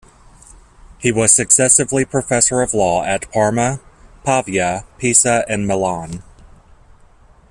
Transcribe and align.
He 0.97 1.11
was 1.11 1.31
successively 1.31 2.05
professor 2.05 2.61
of 2.61 2.73
law 2.73 3.03
at 3.03 3.31
Parma, 3.31 3.79
Pavia, 4.25 4.83
Pisa 4.97 5.45
and 5.47 5.67
Milan. 5.67 6.23